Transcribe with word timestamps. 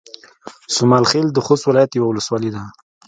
سومال 0.75 1.03
خيل 1.11 1.27
د 1.31 1.37
خوست 1.45 1.63
ولايت 1.69 1.91
يوه 1.93 2.07
ولسوالۍ 2.09 2.49
ده 2.55 2.63